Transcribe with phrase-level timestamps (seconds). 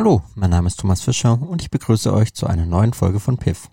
[0.00, 3.36] Hallo, mein Name ist Thomas Fischer und ich begrüße euch zu einer neuen Folge von
[3.36, 3.68] Piff.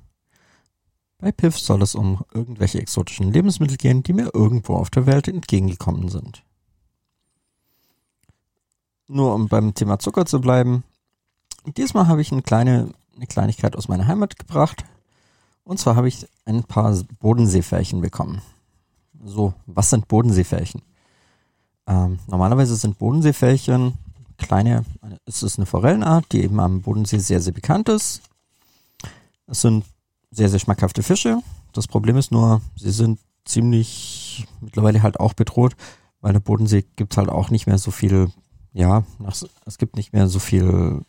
[1.19, 5.29] Bei Piff soll es um irgendwelche exotischen Lebensmittel gehen, die mir irgendwo auf der Welt
[5.29, 6.43] entgegengekommen sind.
[9.07, 10.83] Nur um beim Thema Zucker zu bleiben.
[11.77, 14.83] Diesmal habe ich eine kleine eine Kleinigkeit aus meiner Heimat gebracht.
[15.63, 18.41] Und zwar habe ich ein paar Bodenseefärchen bekommen.
[19.23, 20.81] So, was sind Bodenseefärchen?
[21.87, 23.97] Ähm, normalerweise sind Bodenseefärchen
[24.37, 24.85] kleine,
[25.25, 28.21] es ist eine Forellenart, die eben am Bodensee sehr, sehr bekannt ist.
[29.47, 29.85] Es sind
[30.31, 31.39] sehr, sehr schmackhafte Fische.
[31.73, 35.75] Das Problem ist nur, sie sind ziemlich mittlerweile halt auch bedroht,
[36.21, 38.31] weil der Bodensee gibt halt auch nicht mehr so viel,
[38.73, 39.03] ja,
[39.65, 41.01] es gibt nicht mehr so viel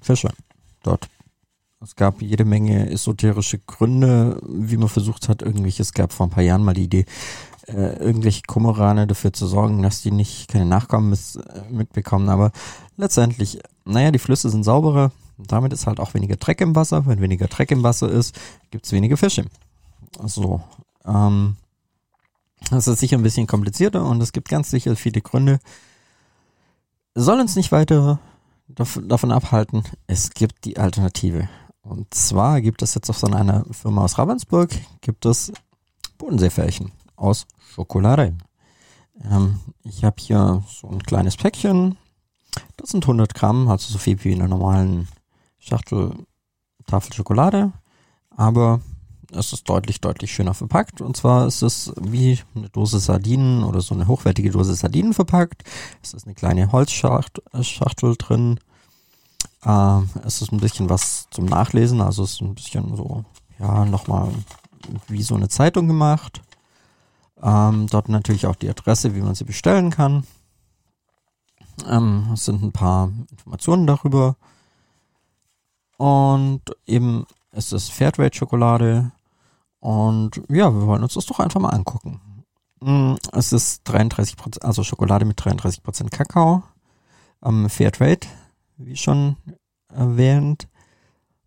[0.00, 0.30] Fische
[0.82, 1.08] dort.
[1.84, 6.30] Es gab jede Menge esoterische Gründe, wie man versucht hat, irgendwelche, es gab vor ein
[6.30, 7.04] paar Jahren mal die Idee,
[7.66, 12.30] äh, irgendwelche Kummerane dafür zu sorgen, dass die nicht keine Nachkommen mit, äh, mitbekommen.
[12.30, 12.52] Aber
[12.96, 15.12] letztendlich, naja, die Flüsse sind sauberer.
[15.36, 17.04] Damit ist halt auch weniger Dreck im Wasser.
[17.06, 18.34] Wenn weniger Dreck im Wasser ist,
[18.70, 19.44] gibt es weniger Fische.
[20.24, 20.62] So.
[21.04, 21.56] Ähm,
[22.70, 25.58] das ist sicher ein bisschen komplizierter und es gibt ganz sicher viele Gründe.
[27.14, 28.20] Soll uns nicht weiter
[28.68, 31.48] davon abhalten, es gibt die Alternative.
[31.84, 34.70] Und zwar gibt es jetzt auch von einer Firma aus Ravensburg,
[35.02, 35.52] gibt es
[36.16, 38.36] Bodenseefärchen aus Schokolade.
[39.22, 41.98] Ähm, ich habe hier so ein kleines Päckchen.
[42.76, 45.08] Das sind 100 Gramm, also so viel wie in einer normalen
[45.58, 46.14] Schachtel
[46.86, 47.72] Tafel Schokolade.
[48.30, 48.80] Aber
[49.30, 51.00] es ist deutlich, deutlich schöner verpackt.
[51.00, 55.64] Und zwar ist es wie eine Dose Sardinen oder so eine hochwertige Dose Sardinen verpackt.
[56.02, 58.58] Es ist eine kleine Holzschachtel drin.
[59.64, 63.24] Ähm, es ist ein bisschen was zum Nachlesen, also es ist ein bisschen so,
[63.58, 64.28] ja, nochmal
[65.08, 66.42] wie so eine Zeitung gemacht.
[67.42, 70.24] Ähm, dort natürlich auch die Adresse, wie man sie bestellen kann.
[71.88, 74.36] Ähm, es sind ein paar Informationen darüber.
[75.96, 79.12] Und eben es ist Fairtrade-Schokolade.
[79.80, 82.20] Und ja, wir wollen uns das doch einfach mal angucken.
[82.80, 86.62] Mm, es ist 33%, also Schokolade mit 33% Kakao.
[87.44, 88.26] Ähm, Fairtrade,
[88.76, 89.36] wie schon
[89.88, 90.68] erwähnt.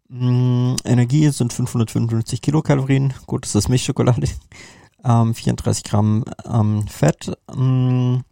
[0.09, 3.13] Mm, Energie sind 555 Kilokalorien.
[3.25, 4.27] Gut, das ist Milchschokolade
[5.03, 8.23] ähm, 34 Gramm ähm, Fett, ähm,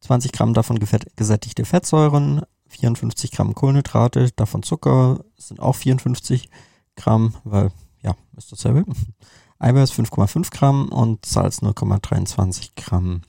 [0.00, 0.78] 20 Gramm davon
[1.16, 6.50] gesättigte Fettsäuren, 54 Gramm Kohlenhydrate, davon Zucker sind auch 54
[6.96, 7.70] Gramm, weil,
[8.02, 8.84] ja, ist dasselbe.
[9.58, 13.22] Eiweiß 5,5 Gramm und Salz 0,23 Gramm.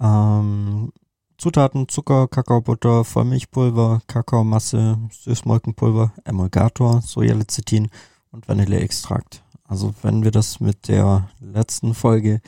[0.00, 0.92] Ähm,
[1.38, 7.88] Zutaten Zucker, Kakaobutter, Vollmilchpulver, Kakaomasse, Süßmolkenpulver, Emulgator, Sojalecithin
[8.30, 9.42] und Vanilleextrakt.
[9.64, 12.40] Also wenn wir das mit der letzten Folge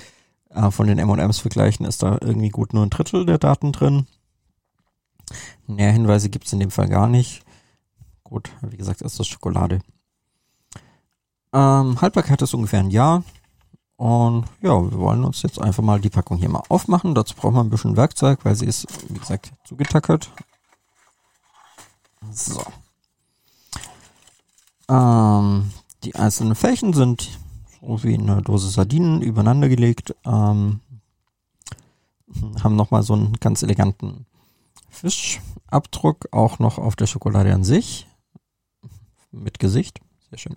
[0.51, 4.07] äh, von den M&Ms vergleichen, ist da irgendwie gut nur ein Drittel der Daten drin.
[5.67, 7.43] Mehr Hinweise gibt es in dem Fall gar nicht.
[8.25, 9.81] Gut, wie gesagt, ist das Schokolade.
[11.53, 13.23] Ähm, Haltbarkeit ist ungefähr ein Jahr.
[13.99, 17.17] Und ja, wir wollen uns jetzt einfach mal die Packung hier mal aufmachen.
[17.17, 20.31] Dazu braucht man ein bisschen Werkzeug, weil sie ist, wie gesagt, zugetackert.
[22.31, 22.63] So.
[24.89, 25.73] Ähm,
[26.05, 27.39] die einzelnen Flächen sind
[27.81, 30.81] so wie eine Dose Sardinen übereinander gelegt, ähm,
[32.63, 34.27] haben nochmal so einen ganz eleganten
[34.91, 38.07] Fischabdruck, auch noch auf der Schokolade an sich,
[39.31, 40.01] mit Gesicht,
[40.31, 40.57] sehr schön.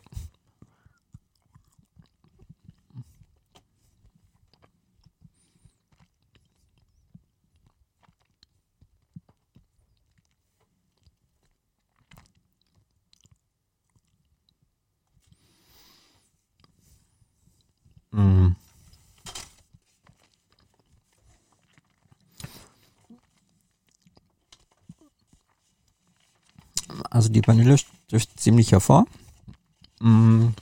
[27.10, 29.06] Also die Vanille sticht ziemlich hervor.
[30.00, 30.54] Mhm.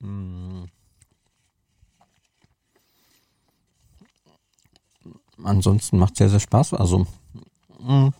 [0.00, 0.68] Mhm.
[5.42, 6.74] Ansonsten macht sehr, sehr Spaß.
[6.74, 7.06] Also
[7.80, 8.12] mh.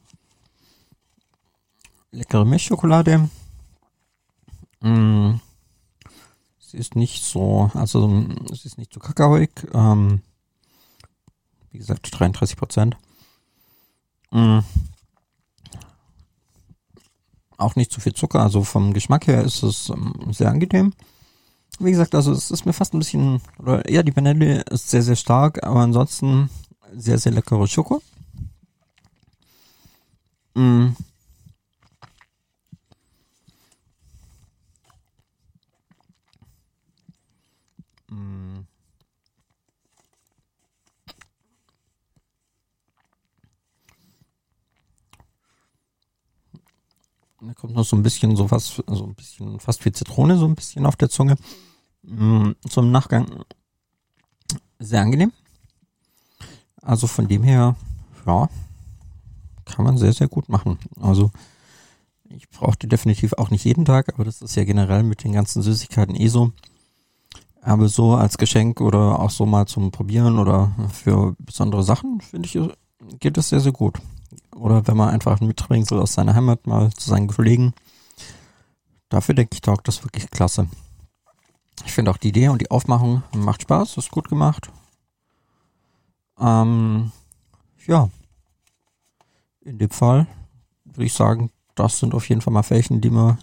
[2.12, 3.29] leckere Milchschokolade.
[4.81, 5.34] Mm,
[6.61, 9.50] sie ist nicht so, also es ist nicht so kakaoig.
[9.75, 10.23] Ähm,
[11.73, 12.97] wie gesagt, 33 Prozent.
[14.31, 14.61] Mm,
[17.56, 20.93] auch nicht zu viel Zucker, also vom Geschmack her ist es ähm, sehr angenehm.
[21.81, 25.03] Wie gesagt, also es ist mir fast ein bisschen, oder ja, die Vanille ist sehr,
[25.03, 26.50] sehr stark, aber ansonsten
[26.94, 28.03] sehr, sehr leckere Schoko.
[30.55, 30.88] Mm.
[47.58, 50.87] Kommt noch so ein bisschen sowas, so ein bisschen fast wie Zitrone, so ein bisschen
[50.87, 51.37] auf der Zunge.
[52.02, 53.44] Mm, zum Nachgang
[54.78, 55.32] sehr angenehm.
[56.81, 57.76] Also von dem her,
[58.26, 58.49] ja,
[59.64, 60.78] kann man sehr, sehr gut machen.
[61.00, 61.31] Also
[62.31, 65.62] ich brauchte definitiv auch nicht jeden Tag, aber das ist ja generell mit den ganzen
[65.62, 66.52] Süßigkeiten eh so.
[67.60, 72.46] Aber so als Geschenk oder auch so mal zum Probieren oder für besondere Sachen, finde
[72.46, 73.99] ich, geht das sehr, sehr gut.
[74.55, 77.75] Oder wenn man einfach ein Mitbringsel aus seiner Heimat mal zu seinen Kollegen.
[79.09, 80.69] Dafür denke ich, taugt das wirklich klasse.
[81.85, 84.71] Ich finde auch die Idee und die Aufmachung macht Spaß, ist gut gemacht.
[86.39, 87.13] Ähm,
[87.87, 88.11] ja.
[89.61, 90.27] In dem Fall
[90.85, 93.39] würde ich sagen, das sind auf jeden Fall mal Fächen, die man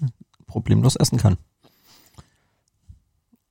[0.47, 1.37] problemlos essen kann.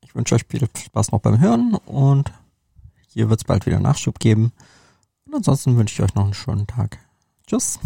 [0.02, 2.32] Ich wünsche euch viel Spaß noch beim Hören und
[3.08, 4.52] hier wird es bald wieder Nachschub geben.
[5.26, 6.98] Und ansonsten wünsche ich euch noch einen schönen Tag.
[7.46, 7.78] Tschüss.